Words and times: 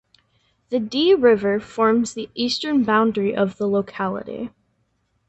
The 0.69 0.79
Dee 0.79 1.13
River 1.13 1.59
forms 1.59 2.15
the 2.15 2.27
eastern 2.33 2.83
boundary 2.83 3.35
of 3.35 3.57
the 3.59 3.67
locality. 3.69 4.49